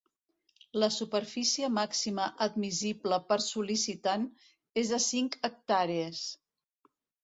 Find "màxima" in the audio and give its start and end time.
1.75-2.25